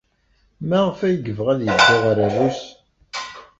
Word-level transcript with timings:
Maɣef 0.67 0.99
ay 1.07 1.15
yebɣa 1.25 1.49
ad 1.53 1.61
yeddu 1.63 1.97
ɣer 2.03 2.17
Rrus? 2.27 2.61